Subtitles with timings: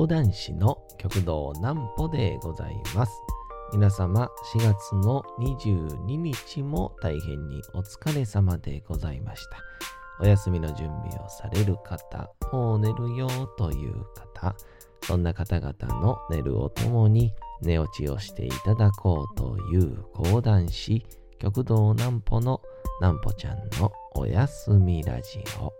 [0.00, 3.12] 講談師の極道南歩でございます。
[3.74, 9.58] 皆様4月の22日も大変にお疲れ様でございました。
[10.22, 13.28] お休みの準備をされる方、もう寝るよ
[13.58, 14.56] という方、
[15.02, 21.04] そんな方々の寝るをともに寝落ちをしていただこうという講談師、
[21.38, 22.62] 極道南歩の
[23.02, 25.79] 南歩ちゃんのおやすみラジオ。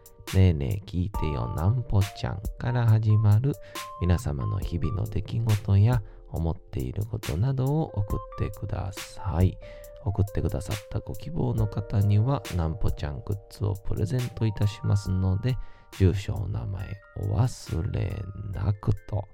[0.33, 1.53] ねえねえ聞いてよ。
[1.57, 3.53] なんぽちゃんから始まる
[3.99, 9.57] 皆様の日々の出来事や思っていることなどを送ってください。
[10.05, 15.57] 送ってくださったご希望の方にはなんぽちゃんグッズをプレゼントいたしますので、
[15.97, 18.23] 住所、お名前お忘れ
[18.53, 19.27] なくと、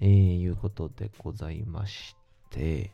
[0.00, 2.14] えー、いうことでございまし
[2.50, 2.92] て、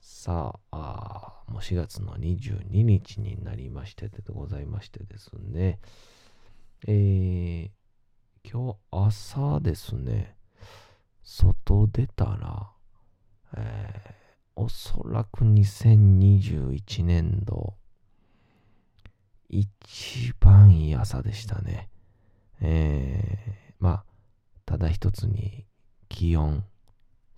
[0.00, 5.78] さあもう4月の22日になりましてでございましてですね、
[6.86, 10.36] えー、今日朝ですね、
[11.22, 12.72] 外出たら、
[13.56, 17.72] えー、おそらく2021年度、
[19.48, 21.88] 一番いい朝でしたね。
[22.60, 24.04] えー、まあ、
[24.66, 25.64] ただ一つに
[26.10, 26.64] 気温、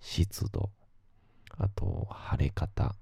[0.01, 0.71] 湿度、
[1.57, 2.95] あと晴れ方、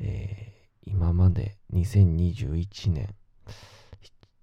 [0.00, 3.14] えー、今まで2021年、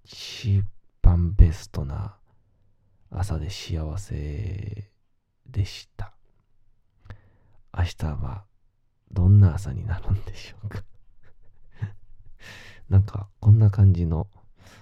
[0.02, 0.64] 一
[1.04, 2.16] 番ベストな
[3.10, 4.90] 朝で幸せ
[5.46, 6.14] でした。
[7.76, 8.44] 明日は
[9.12, 10.82] どんな朝になるんでしょうか
[12.88, 14.28] なんかこんな感じの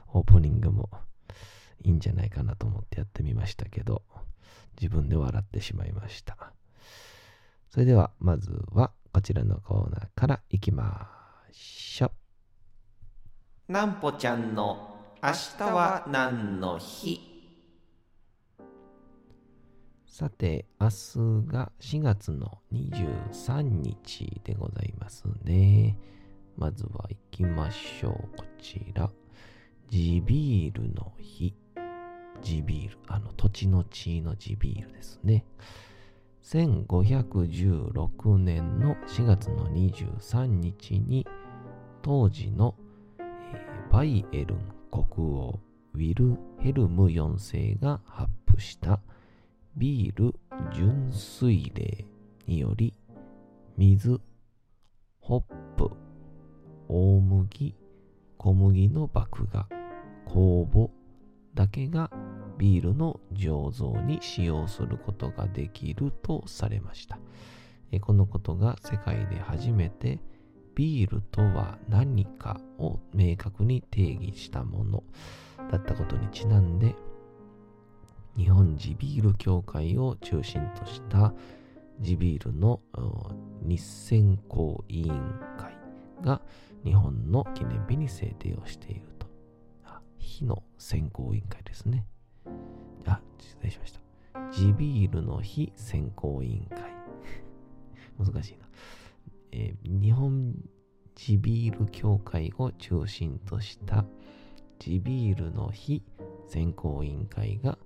[0.08, 0.90] オープニングも
[1.82, 4.02] いいんじゃないかなと思ってやってみましたけど
[4.80, 6.52] 自分で笑ってしまいました。
[7.68, 11.10] それではまずはこちらのコーナーからいきま
[11.50, 12.12] しょ
[13.68, 13.72] う。
[13.72, 14.91] なんぽちゃんの
[15.24, 17.20] 明日は何の日？
[20.04, 20.92] さて、明日
[21.46, 25.96] が4月の23日でございますね。
[26.56, 28.36] まずは行きましょう。
[28.36, 29.08] こちら。
[29.88, 31.54] 地ビールの日。
[32.40, 32.98] 地ビール。
[33.06, 35.44] あの、土地の地の地ビールですね。
[36.42, 41.24] 1516年の4月の23日に、
[42.02, 42.74] 当時の、
[43.92, 45.58] バイエルン国王
[45.94, 49.00] ウィルヘルム4世が発布した
[49.74, 50.34] ビール
[50.74, 52.04] 純粋令
[52.46, 52.92] により
[53.78, 54.20] 水、
[55.18, 55.40] ホッ
[55.78, 55.90] プ、
[56.88, 57.74] 大麦、
[58.36, 59.66] 小麦の麦芽、
[60.26, 60.90] 酵母
[61.54, 62.10] だけが
[62.58, 67.18] ビールの醸造に使用することができるとされました。
[68.02, 70.20] このことが世界で初めて
[70.74, 75.02] ビールとは何かを明確に定義したもの
[75.70, 76.94] だったことにちなんで
[78.36, 81.34] 日本地ビール協会を中心とした
[82.00, 82.80] 地ビールの
[83.62, 85.76] 日選考委員会
[86.22, 86.40] が
[86.84, 89.26] 日本の記念日に制定をしていると。
[89.84, 92.06] あ、日の選考委員会ですね。
[93.06, 94.00] あ、失礼しました。
[94.50, 96.80] 地ビールの日選考委員会。
[98.18, 98.66] 難しいな。
[99.52, 100.54] えー日本
[101.14, 104.04] 地ビール協会を中心とした
[104.78, 106.02] 地ビールの日
[106.48, 107.78] 選考委員会が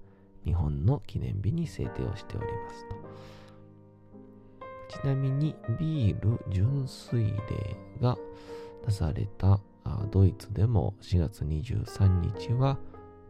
[0.44, 3.26] 日本の記念日に制定をしておりますと。
[4.88, 7.32] ちなみにビール純粋令
[8.00, 8.16] が
[8.86, 12.78] 出されたあドイツでも4月23日は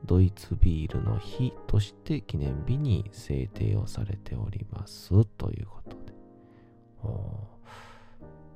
[0.05, 7.56] ドイツビールの日として記念日に制定をされておりますということで。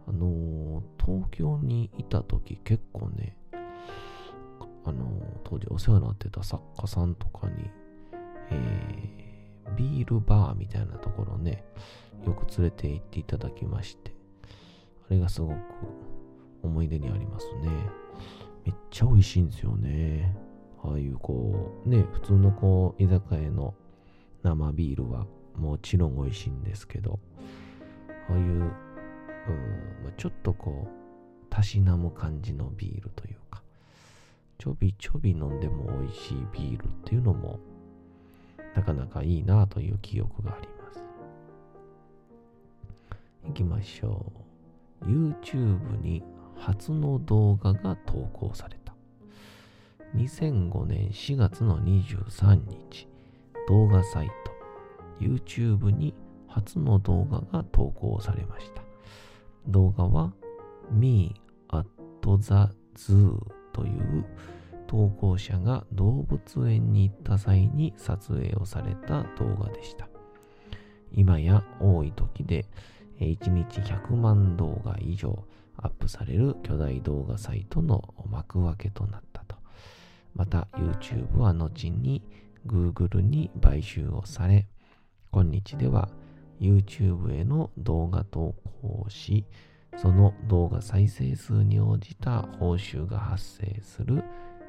[0.07, 3.37] あの東京にいた時結構ね、
[4.85, 5.05] あの
[5.45, 7.71] 当時お世話になってた作家さんとかに、
[8.51, 9.31] えー
[9.77, 11.65] ビールバーみたいなところね、
[12.27, 14.13] よく連れて行っていただきまして、
[15.09, 15.57] あれがすごく
[16.63, 17.71] 思い出にありますね。
[18.65, 20.37] めっちゃ美味しいんですよね。
[20.83, 23.75] ああいうこう、ね、普通のこう、居酒屋の
[24.43, 25.27] 生ビールは
[25.57, 27.19] もちろん美味しいんですけど、
[28.29, 28.73] ああいう、
[29.49, 33.63] うん、ちょっとこう、たしなむ感じのビールというか、
[34.59, 37.59] ちょびちょび飲んでも美味しいビールっていうのも、
[38.75, 41.03] なかなかいいなという記憶があります。
[43.47, 44.33] 行きましょ
[45.03, 45.07] う。
[45.07, 46.23] YouTube に
[46.57, 48.95] 初の動画が投稿された。
[50.15, 53.09] 2005年4月の23日、
[53.69, 54.51] 動画サイト
[55.21, 56.15] YouTube に
[56.49, 58.90] 初の動画が投稿されました。
[59.69, 60.33] 動画は
[60.91, 61.35] Me
[61.69, 61.87] at
[62.23, 62.31] the
[62.95, 63.39] Zoo
[63.73, 64.25] という
[64.87, 70.09] 投稿者が動物園に行った際に撮影をされた動画でした。
[71.13, 72.67] 今や多い時で
[73.21, 75.45] 1日100万動画以上
[75.77, 79.57] アップされる巨大動画サイトの幕開けとなったと。
[80.35, 82.23] また YouTube は後に
[82.67, 84.67] Google に買収をされ、
[85.33, 86.09] 今日では
[86.61, 89.45] YouTube への動画投稿をし、
[89.97, 94.23] その動画再生数に応じた報酬が発生する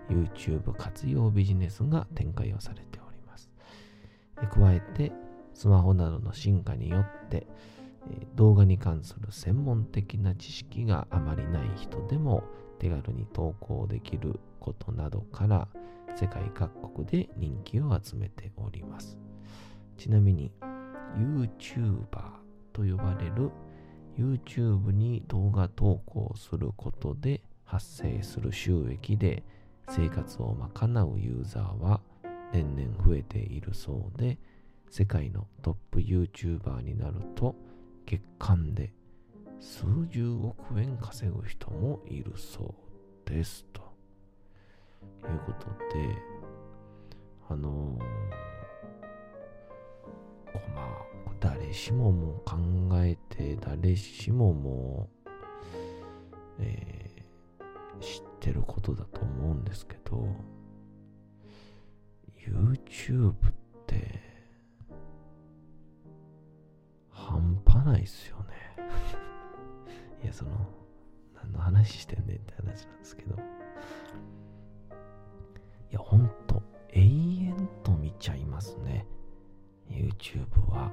[0.09, 3.49] YouTube 活用ビジネスが展開をされております。
[4.51, 5.11] 加えて、
[5.53, 7.45] スマホなどの進化によって、
[8.35, 12.43] 動画に関する専門的な知識があまりない人でも
[12.79, 15.67] 手軽に投稿できることなどから
[16.15, 19.17] 世界各国で人気を集めております。
[19.97, 20.51] ちなみに
[21.17, 22.05] YouTuber
[22.73, 23.51] と呼ばれる
[24.17, 29.43] YouTube に動画投稿することで発生する収益で
[29.89, 32.01] 生活を賄うユーザーは
[32.53, 34.37] 年々増えているそうで
[34.89, 37.55] 世界のトップ YouTuber になると
[38.05, 38.93] 月間で
[39.61, 42.75] 数十億円稼ぐ人もいるそ
[43.25, 43.63] うです。
[43.71, 43.81] と
[45.27, 46.17] いうことで
[47.47, 48.50] あのー、
[50.75, 51.05] まあ
[51.39, 52.55] 誰しもも考
[53.03, 55.29] えて誰しももう、
[56.59, 60.27] えー、知ってることだと思うんですけど
[62.37, 63.35] YouTube っ
[63.87, 64.19] て
[67.09, 68.45] 半端ないっすよね。
[70.23, 70.51] いやその
[71.35, 73.35] 何の話してんねんって話なんですけど。
[73.35, 76.17] いやほ
[80.21, 80.91] YouTube は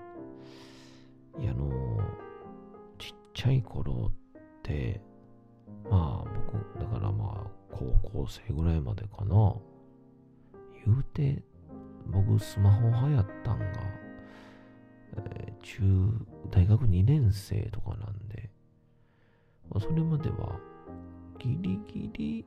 [1.39, 2.01] いや、あの
[2.99, 4.13] ちっちゃい頃っ
[4.63, 5.01] て、
[5.91, 9.55] まあ僕、だからまあ高校生ぐらいまでかな。
[10.87, 11.43] 言うて、
[12.07, 13.67] 僕スマホ流行ったんが、
[15.19, 15.83] えー、中、
[16.51, 18.51] 大学2年生とかなんで、
[19.69, 20.59] まあ、それまでは
[21.39, 22.45] ギリギリ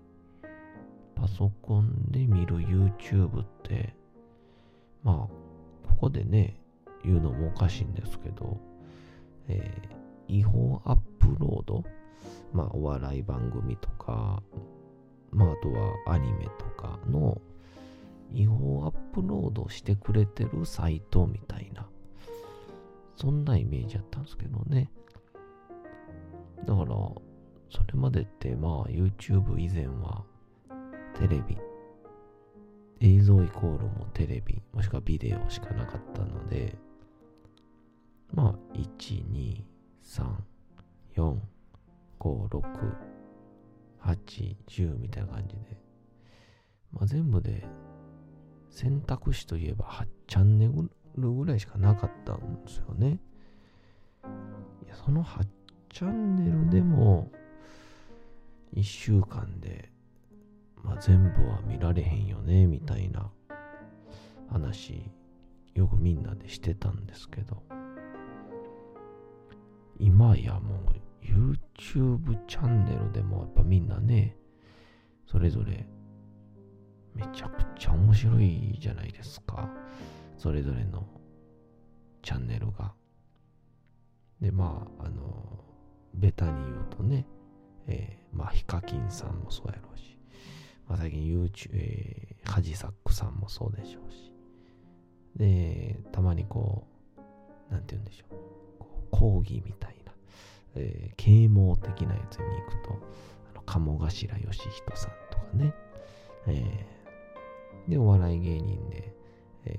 [1.16, 3.94] パソコンで見る YouTube って、
[5.04, 5.16] まあ、
[5.88, 6.61] ここでね、
[7.03, 8.59] 言うのもおかしいんですけど、
[9.48, 11.83] えー、違法アップロード、
[12.53, 14.42] まあ、お笑い番組とか、
[15.31, 17.42] まあ、あとはアニメとかの
[18.33, 21.88] 違法アップロードしてくれてるサイトみたいな、
[23.15, 24.89] そんなイメージやったんですけどね。
[26.65, 26.95] だから、
[27.69, 30.24] それまでって、まあ、YouTube 以前は、
[31.15, 31.57] テレビ、
[33.00, 36.75] 映像イコールもテレビ、もしくはビデオしかなかったので、
[38.34, 39.64] まあ、1、2、
[40.04, 40.26] 3、
[41.16, 41.38] 4、
[42.20, 42.62] 5、6、
[44.02, 45.60] 8、10みたいな感じで、
[46.94, 47.66] まあ、全部で
[48.70, 50.70] 選択肢といえば8チャンネ
[51.18, 53.20] ルぐらいしかなかったんですよね。
[54.86, 55.46] いや、その8
[55.90, 57.30] チャンネルでも
[58.74, 59.92] 1週間で、
[60.84, 63.30] まあ、全部は見られへんよね、みたいな
[64.50, 65.12] 話、
[65.74, 67.62] よくみんなでしてたんですけど、
[70.00, 74.36] 今やもう YouTube チャンネルでもやっぱみんなね、
[75.25, 75.86] それぞれ
[77.13, 79.69] めちゃくちゃ面白いじゃないですか。
[80.38, 81.05] それぞれの
[82.21, 82.93] チャンネルが。
[84.39, 85.63] で、まあ、あの、
[86.13, 87.27] ベタに言うとね、
[87.88, 90.17] えー、まあ、ヒカキンさんもそうやろうし、
[90.88, 94.33] まあ、最近 YouTube、えー、ハジサックさんもそうでしょうし、
[95.36, 96.88] で、たまにこ
[97.69, 98.50] う、なんて言うんでしょう。
[99.12, 100.13] 講義みたいな、
[100.75, 103.00] えー、啓蒙的なやつに行くと、
[103.51, 105.74] あの鴨頭義人さんとかね、
[106.48, 109.13] えー、で、お笑い芸人で、
[109.65, 109.77] え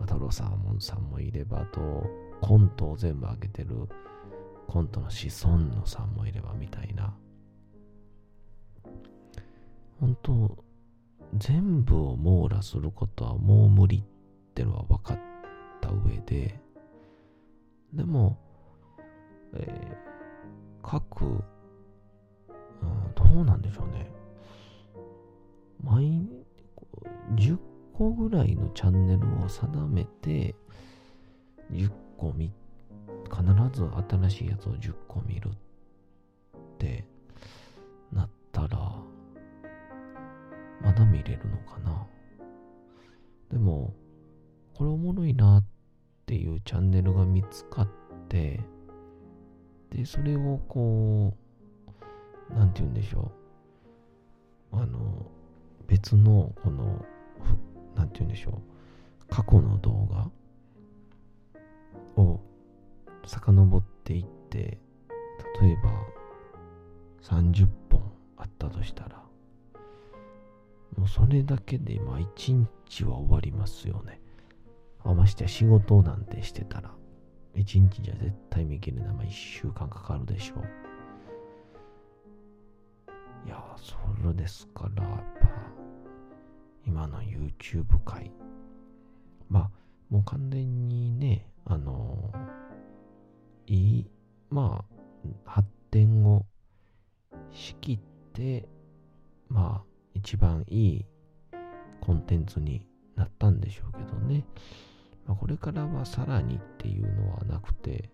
[0.00, 2.06] ー、渡郎サーモンさんもいれば、あと、
[2.40, 3.88] コントを全部上げてる
[4.66, 7.14] コントの子孫のさんもいればみたいな、
[10.00, 10.64] 本当
[11.36, 14.02] 全部を網羅することはもう無理っ
[14.54, 15.20] てのは分かっ
[15.80, 16.58] た上で、
[17.92, 18.38] でも、
[19.54, 21.42] えー、各、うん、
[23.14, 24.10] どうなんでしょうね。
[25.82, 26.28] 毎、
[27.34, 27.58] 10
[27.92, 30.54] 個ぐらいのチャンネルを定めて、
[31.70, 32.52] 10個見、
[33.30, 33.42] 必
[33.72, 37.04] ず新しいやつを10個見るって
[38.12, 38.96] なったら、
[40.82, 42.06] まだ見れるのかな。
[43.50, 43.94] でも、
[44.74, 45.64] これおもろいなっ
[46.26, 47.88] ていうチャンネルが見つかっ
[48.28, 48.60] て、
[50.02, 51.32] で、それをこ
[52.50, 53.30] う、なんて言うんでしょ
[54.72, 54.76] う。
[54.76, 55.30] あの、
[55.86, 57.06] 別の、この、
[57.94, 59.26] なんて言うんでしょう。
[59.30, 60.28] 過去の動画
[62.20, 62.40] を
[63.26, 64.80] 遡っていって、
[65.60, 65.92] 例えば
[67.22, 68.02] 30本
[68.36, 69.22] あったとしたら、
[70.96, 74.20] もうそれだけでまあ一日は終わりますよね。
[75.04, 76.90] あましてや仕事なんてしてたら、
[77.54, 79.14] 一日じゃ絶対見切れない。
[79.14, 80.82] まあ一週間かかるでしょう。
[83.46, 85.48] いや、それですから、やっぱ、
[86.86, 88.30] 今の YouTube 界、
[89.48, 89.70] まあ、
[90.08, 92.32] もう完全にね、あの、
[93.66, 94.10] いい、
[94.50, 96.46] まあ、発展を
[97.50, 98.00] しきっ
[98.32, 98.68] て、
[99.48, 101.06] まあ、一番いい
[102.00, 104.44] コンテンツになったんでしょうけどね。
[105.26, 108.10] まあ、これからはさらにっていうのはなくて、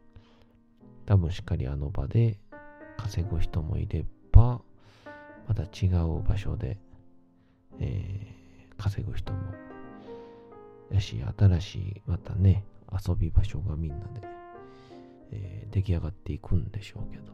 [1.06, 2.38] 多分しっかりあの場で
[2.96, 4.60] 稼ぐ人もいれば、
[5.46, 6.78] また違う場所で、
[7.80, 9.38] えー、稼ぐ人も
[10.90, 12.64] やし、新しいまたね、
[13.06, 14.20] 遊び場所がみんなで、
[15.32, 17.32] えー、出来上がっていくんでしょうけど。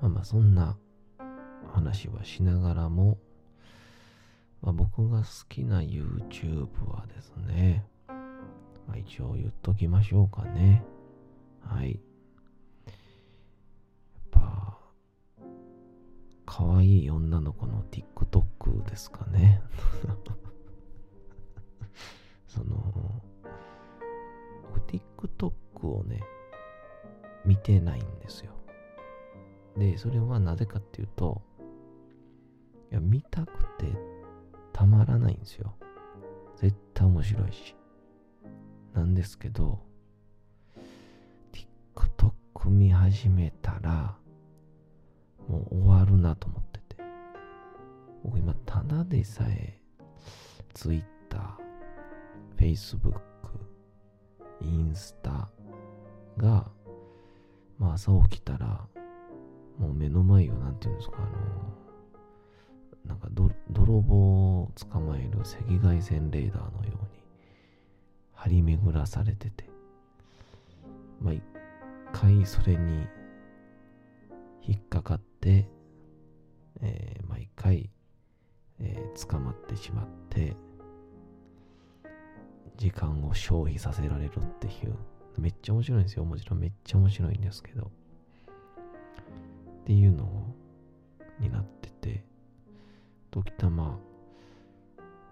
[0.00, 0.76] まあまあそんな
[1.72, 3.18] 話はしながらも、
[4.64, 10.82] まあ、僕が好きな YouTube はですね、まあ、一応言っときましょうかね。
[11.60, 12.00] はい。
[12.86, 12.92] やっ
[14.30, 14.78] ぱ、
[16.46, 19.60] 可愛い女の子の TikTok ですかね。
[22.48, 23.22] その、
[24.86, 25.52] TikTok
[25.88, 26.22] をね、
[27.44, 28.54] 見てないんですよ。
[29.76, 31.42] で、それはなぜかっていうと、
[32.90, 34.13] いや、見たくて
[34.74, 35.72] たまらないんですよ。
[36.56, 37.76] 絶対面白いし。
[38.92, 39.78] なんですけど、
[41.94, 44.16] TikTok 見始めたら、
[45.48, 47.02] もう終わるなと思ってて。
[48.24, 49.78] 僕今、ただでさえ、
[50.74, 51.04] Twitter、
[52.56, 53.20] Facebook、
[54.60, 55.48] インスタ
[56.36, 56.68] が、
[57.78, 58.88] まあ朝起きたら、
[59.78, 61.83] もう目の前を、なんていうんですか、あの
[63.06, 65.56] なんか泥棒を捕まえる赤
[65.86, 67.22] 外線レーダーのように
[68.32, 69.68] 張り巡らされてて、
[71.20, 71.42] まあ一
[72.12, 73.06] 回それに
[74.62, 75.68] 引っかかって、
[76.80, 77.90] えー、毎回、
[78.80, 80.56] えー、捕まってしまって、
[82.76, 84.96] 時間を消費させられるっていう、
[85.38, 86.24] めっちゃ面白いんですよ。
[86.24, 87.90] もちろんめっちゃ面白いんですけど。
[89.82, 90.54] っていうの
[91.38, 92.24] になってて、
[93.34, 93.98] 時たま、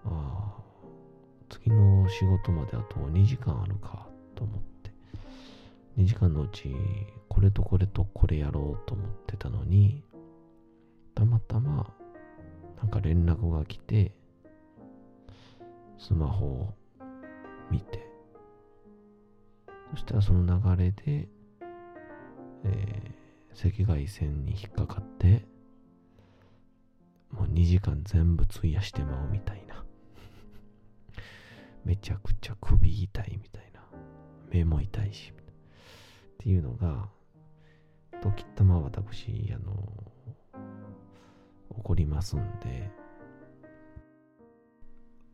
[0.03, 0.53] あ
[1.47, 4.91] 次の仕事まであと2時間あるかと思って、
[5.97, 6.75] 2時間のうち
[7.29, 10.03] これとこれとこれやろうと思ってたのに、
[11.15, 11.93] たまたま
[12.77, 14.11] なんか連絡が来て、
[15.97, 16.73] スマホを
[17.71, 18.05] 見て、
[19.91, 21.29] そしたらその流れで、
[22.65, 25.45] えー、赤外線に引っかかって、
[27.33, 29.83] もう2時間全部費やしてまうみたいな。
[31.83, 33.81] めちゃくちゃ首痛いみたいな。
[34.49, 35.31] 目も痛いし。
[35.31, 37.09] っていうのが、
[38.21, 39.73] 時たま私、あの、
[41.75, 42.91] 起こりますんで、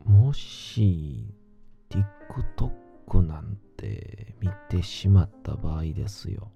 [0.05, 1.35] もし、
[1.89, 6.51] TikTok なんて見てしまった場合ですよ。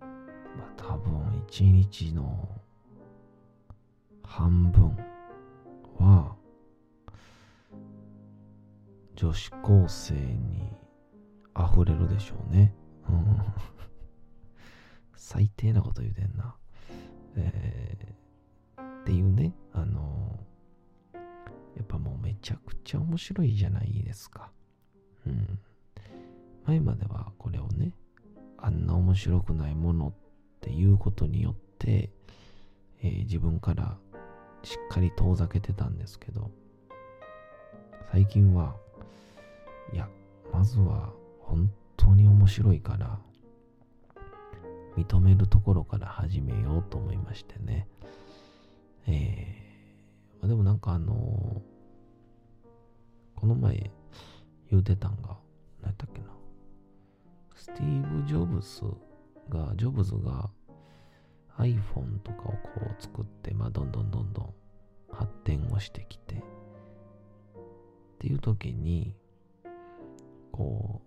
[0.00, 2.63] まあ多分一日の
[4.24, 4.96] 半分
[5.98, 6.34] は
[9.14, 10.72] 女子高生に
[11.56, 12.74] 溢れるでしょうね。
[13.08, 13.38] うん、
[15.14, 16.56] 最低なこと言うてんな。
[17.36, 20.40] えー、っていうね、あの、
[21.76, 24.50] やっぱもうめちゃくちゃ面白いじゃないですか。
[25.26, 25.58] うん。
[26.66, 27.94] 前まではこれをね、
[28.58, 30.12] あんな面白くないものっ
[30.60, 32.10] ていうことによって、
[33.02, 33.98] えー、自分から
[34.64, 36.50] しっかり遠ざけてたんですけど、
[38.10, 38.76] 最近は、
[39.92, 40.08] いや、
[40.52, 43.18] まずは本当に面白いから、
[44.96, 47.88] 認めるところから始めようと思いましてね。
[49.06, 51.60] えー、でもなんかあの
[53.44, 53.90] この前
[54.70, 55.36] 言うてたんが、
[55.82, 56.28] 何やったっけな。
[57.54, 58.80] スティーブ・ジョブズ
[59.50, 60.48] が、ジョブズが
[61.58, 62.58] iPhone とかをこ
[62.98, 64.54] う作って、まあどんどんどんどん
[65.12, 66.38] 発展をしてきて、っ
[68.18, 69.14] ていう時に、
[70.52, 71.02] こ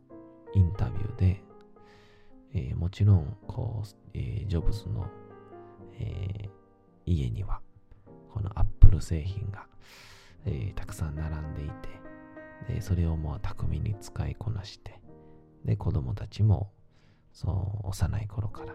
[0.53, 1.41] う、インタビューで、
[2.53, 5.07] えー、もちろん、こう、えー、ジョブズの、
[5.99, 6.49] えー、
[7.05, 7.59] 家には、
[8.33, 9.65] この Apple 製品が、
[10.45, 11.69] えたくさん並んでい
[12.67, 14.99] て、でそれをもう巧みに使いこなして、
[15.65, 16.71] で、子供たちも、
[17.33, 18.73] そう、幼い頃から、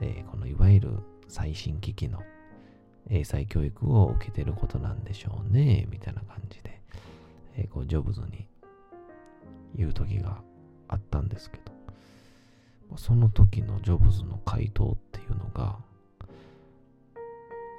[0.00, 2.20] えこのいわゆる最新機器の
[3.08, 6.80] 英才教育を受けてることなんでしょうね、みたいな感じで、
[7.56, 8.46] えこう、ジョブズに
[9.74, 10.42] 言う時が
[10.88, 15.78] あったんですけど、その時のジョブズの回答っていうのが、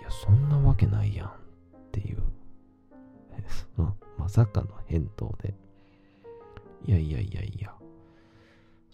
[0.02, 1.32] いや、そんなわけないやんっ
[1.92, 2.22] ていう、
[4.18, 5.54] まさかの返答で、
[6.86, 7.74] いやいやいやいや、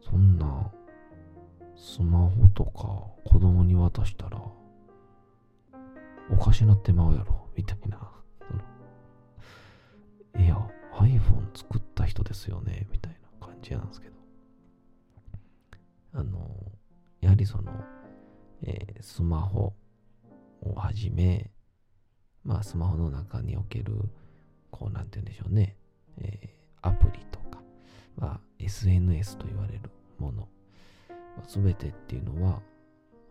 [0.04, 0.72] そんな
[1.78, 4.42] スマホとか子供に渡したら
[6.30, 8.12] おかしなってまうやろ、みたいな。
[10.38, 10.56] いや、
[10.94, 14.16] iPhone 作った人ですよね、みたいな感じなんですけど。
[16.14, 16.50] あの、
[17.22, 17.72] やはりその、
[18.64, 19.74] えー、スマホ
[20.62, 21.50] をはじめ、
[22.44, 23.94] まあスマホの中における、
[24.70, 25.78] こうなんて言うんでしょうね、
[26.18, 27.62] えー、アプリとか、
[28.18, 30.48] まあ SNS と言われるもの、
[31.46, 32.62] すべてっていうのは、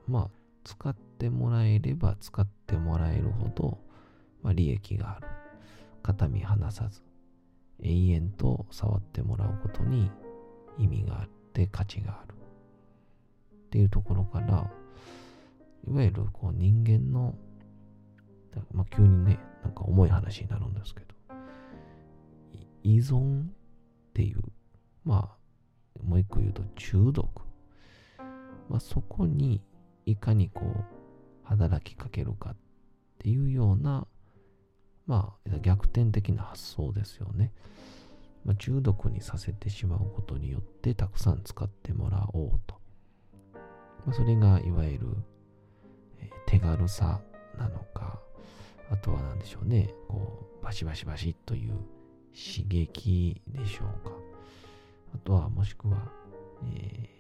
[0.07, 0.31] まあ
[0.65, 3.79] 使ってもらえれば使ってもらえるほど、
[4.43, 5.29] まあ、利益がある。
[6.03, 7.03] 肩身離さず、
[7.83, 10.11] 永遠と触ってもらうことに
[10.79, 12.35] 意味があって価値がある。
[13.66, 14.71] っていうところから、
[15.88, 17.35] いわゆるこう人間の、
[18.73, 21.07] まあ、急にね、なんか重い話になるんですけど、
[22.83, 23.47] 依存っ
[24.14, 24.40] ていう、
[25.05, 27.45] まあ、もう一個言うと中毒。
[28.68, 29.62] まあ、そこに
[30.05, 30.85] いかにこう、
[31.44, 32.57] 働きかけるかっ
[33.18, 34.07] ていうような、
[35.07, 37.52] まあ、逆転的な発想ですよね。
[38.44, 42.76] まあ、中毒にさせてしまうことによってたくさん使ってもらおうと。
[44.05, 45.07] まあ、それがいわゆる、
[46.20, 47.20] え、手軽さ
[47.59, 48.20] なのか、
[48.90, 51.72] あとは何でしょうね、こう、バシバシバシという
[52.33, 54.12] 刺激でしょうか。
[55.14, 55.96] あとはもしくは、
[56.74, 57.15] えー、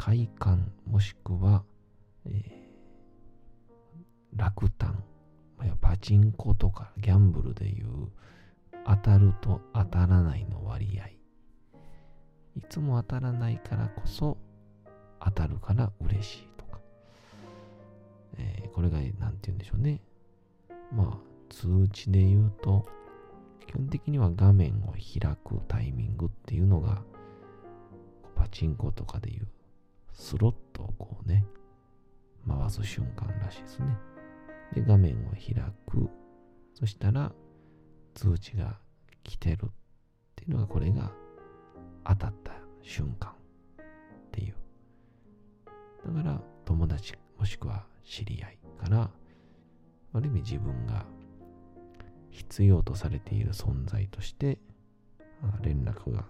[0.00, 1.62] 快感もしくは、
[2.24, 2.42] えー、
[4.34, 5.04] 落胆、
[5.82, 8.08] パチンコとかギャンブルでいう
[8.86, 11.06] 当たると当たらないの割合。
[12.56, 14.38] いつも当たらないからこそ
[15.22, 16.80] 当たるから嬉しいとか、
[18.38, 20.00] えー、これが何て言うんでしょうね。
[20.90, 21.18] まあ、
[21.50, 22.86] 通知で言うと、
[23.66, 27.02] 基本的には画面を開くタイミングっていうのが、
[28.34, 29.46] パチンコとかでいう
[30.12, 31.46] スロットをこうね、
[32.46, 33.96] 回す瞬間らしいですね。
[34.74, 36.08] で、画面を開く。
[36.74, 37.32] そしたら、
[38.14, 38.78] 通知が
[39.22, 39.68] 来てるっ
[40.36, 41.12] ていうのが、これが
[42.04, 43.34] 当たった瞬間っ
[44.30, 44.54] ていう。
[46.06, 49.10] だから友達もしくは知り合いから
[50.12, 51.04] ある意味自分が
[52.30, 54.58] 必要とされている存在として
[55.62, 56.24] 連絡が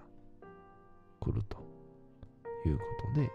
[1.20, 1.58] 来ると
[2.66, 3.30] いうことで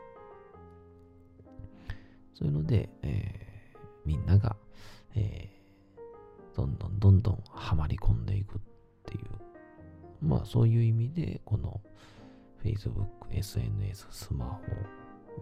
[2.35, 4.55] そういうので、えー、みんなが、
[5.15, 8.61] えー、どんどんどんどんはまり込んでいくっ
[9.05, 11.81] ていうまあそういう意味でこの
[12.65, 14.59] Facebook、SNS、スマ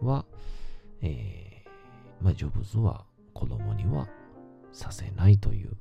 [0.01, 0.25] ホは、
[1.01, 4.07] えー、まあ、ジョブズは子供には
[4.73, 5.77] させないという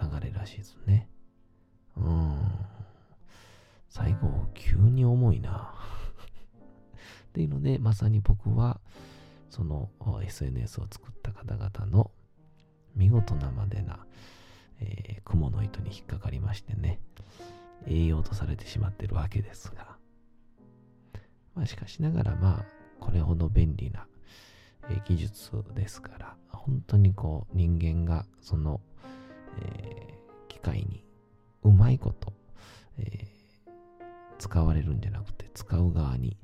[0.00, 1.08] 流れらしいですね。
[1.96, 2.38] うん。
[3.88, 5.72] 最後、急に重いな。
[7.28, 8.80] っていうので、まさに僕は、
[9.50, 9.90] その
[10.22, 12.10] SNS を作った方々の
[12.96, 13.98] 見事なまでな、
[14.80, 17.00] えー、雲の糸に引っかかりましてね、
[17.86, 19.96] 栄養とされてしまってるわけですが、
[21.54, 22.64] まあしかしながらまあ、
[23.00, 24.06] これほど便利な、
[24.90, 28.80] え技術ですから、本当にこう人間がその、
[29.60, 31.04] えー、機械に
[31.62, 32.32] うまいこと、
[32.98, 33.70] えー、
[34.38, 36.36] 使われるんじゃなくて使う側に、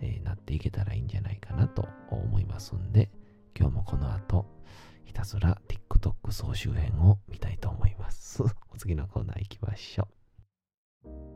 [0.00, 3.10] えー、なっていけたらいいんじゃないかなと思いますんで、
[3.58, 4.46] 今日もこの後、
[5.04, 8.42] ひたすら TikTok 総集編を見たいと思います。
[8.70, 10.08] お次のコーナー行きましょ
[11.04, 11.35] う。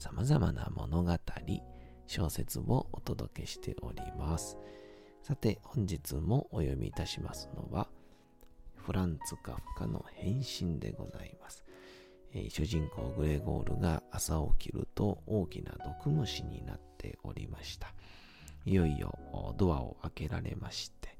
[0.00, 1.18] 様々な物語、
[2.06, 4.56] 小説をお届けしております。
[5.22, 7.86] さて、本日もお読みいたしますのは、
[8.76, 11.64] フランツ・カフカの変身でございます。
[12.32, 17.92] えー主人公グレゴールが朝起きると大きな毒虫になっておりました。
[18.64, 19.18] いよいよ
[19.58, 21.18] ドアを開けられまして、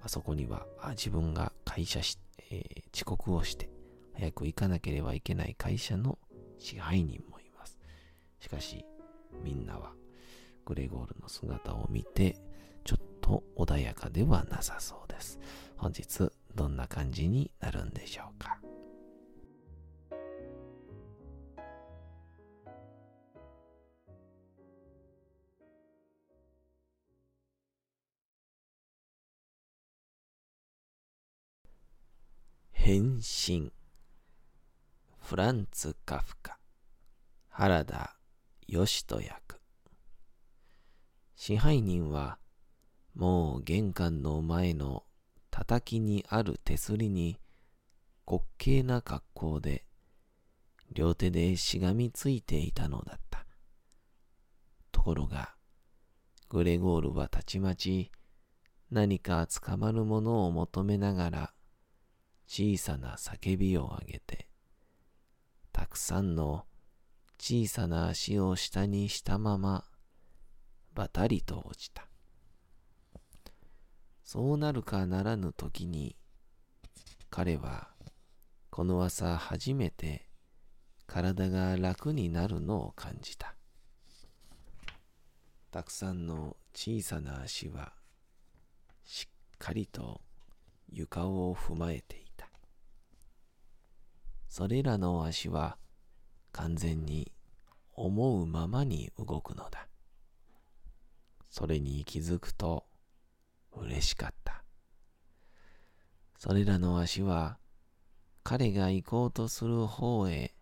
[0.00, 2.16] まあそこには自分が会社し、
[2.50, 3.68] えー遅刻をして
[4.14, 6.18] 早く行かなければいけない会社の
[6.58, 7.41] 支配人も。
[8.42, 8.84] しかし
[9.44, 9.92] みんなは
[10.66, 12.36] グレゴールの姿を見て
[12.84, 15.38] ちょっと穏やかではなさそうです。
[15.76, 18.58] 本日どんな感じになるんでしょうか？
[32.72, 33.72] 変身
[35.20, 36.58] フランツ・カフカ
[37.48, 38.16] 原田
[38.72, 39.60] 義人役
[41.36, 42.38] 支配人は
[43.14, 45.04] もう玄関の前の
[45.50, 47.38] 叩きにある手すりに
[48.26, 49.84] 滑稽な格好で
[50.90, 53.44] 両手でしがみついていたのだった。
[54.90, 55.54] ところが、
[56.48, 58.10] グレゴールはたちまち
[58.90, 61.52] 何か捕まるものを求めながら
[62.46, 64.48] 小さな叫びを上げて、
[65.72, 66.64] たくさんの
[67.44, 69.84] 小さな足を下にしたまま、
[70.94, 72.06] ばたりと落ちた。
[74.22, 76.14] そうなるかならぬ時に、
[77.30, 77.88] 彼は
[78.70, 80.28] この朝初めて
[81.08, 83.56] 体が楽になるのを感じた。
[85.72, 87.92] たくさんの小さな足は
[89.04, 89.26] しっ
[89.58, 90.20] かりと
[90.92, 92.48] 床を踏まえていた。
[94.48, 95.81] それらの足は
[96.52, 97.32] 完全に
[97.94, 99.88] 思うままに動くのだ。
[101.50, 102.86] それに気づくと
[103.72, 104.64] 嬉しかった。
[106.38, 107.58] それらの足は
[108.42, 110.54] 彼が行こうとする方へ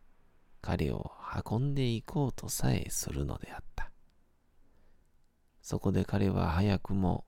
[0.61, 1.13] 彼を
[1.49, 3.91] 運んで行こうとさえするのであった。
[5.63, 7.25] そこで彼は早くも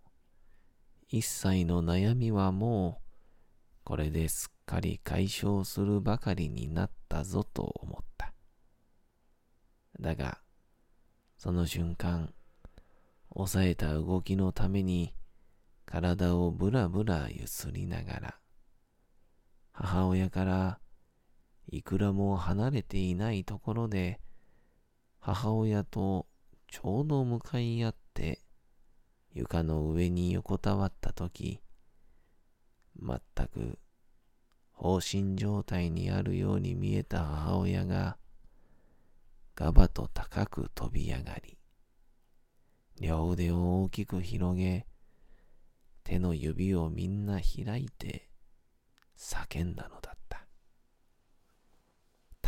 [1.09, 3.03] 一切の悩みはもう
[3.85, 8.12] これですっかり解消するばかりになったぞと思った。
[10.01, 10.39] だが、
[11.37, 12.33] その瞬間、
[13.35, 15.15] 抑えた動きのために
[15.85, 18.39] 体をぶらぶらゆすりながら、
[19.73, 20.79] 母親から
[21.69, 24.21] いくらも離れていないところで、
[25.19, 26.27] 母親と
[26.69, 28.41] ちょうど向かい合って
[29.35, 31.61] 床の上に横たわったとき、
[33.01, 33.79] 全く
[34.73, 38.17] 放心状態にあるように見えた母親が、
[39.55, 41.59] ガバと高く飛び上がり、
[43.01, 44.87] 両腕を大きく広げ、
[46.05, 48.29] 手の指をみんな開いて
[49.19, 50.47] 叫んだのだった。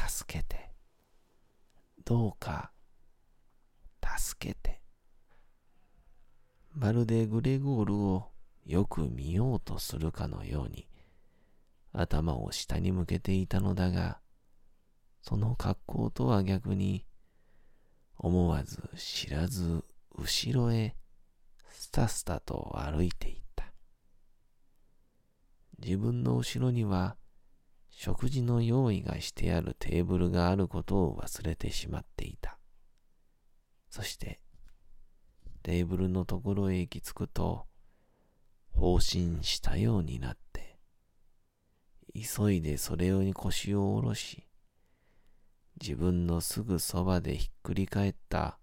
[0.09, 0.73] 助けて。
[2.05, 2.73] どうか、
[4.19, 4.81] 助けて。
[6.73, 8.31] まるでグレゴールを
[8.64, 10.88] よく見ようとするかのように、
[11.93, 14.21] 頭を下に向けていたのだが、
[15.27, 17.07] その格好とは逆に、
[18.19, 19.83] 思わず知らず
[20.15, 20.95] 後ろへ
[21.71, 23.65] スタスタと歩いていった。
[25.79, 27.17] 自分の後ろには
[27.89, 32.59] 食事の用意がしてあるテーブルがあることを忘れてしまっていた。
[33.89, 34.41] そして、
[35.63, 37.65] テーブルのところへ行き着くと、
[38.73, 40.79] 放心したようになって、
[42.13, 44.47] 急いでそれに腰を下ろし、
[45.81, 48.59] 自分のすぐそばでひっくり返った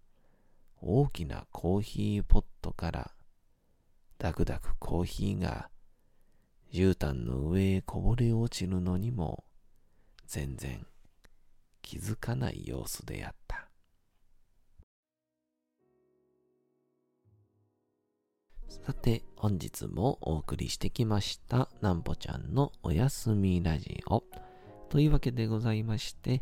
[0.77, 3.11] 大きなコーヒーポットから、
[4.17, 5.69] ダクダクコーヒーが
[6.71, 9.43] 絨毯の上へこぼれ落ちるのにも
[10.25, 10.85] 全然
[11.81, 13.67] 気づかない様子であった。
[18.69, 24.23] さて、本日もお送りしてきました、なんぽちゃんのおやすみラジオ。
[24.89, 26.41] というわけでございまして、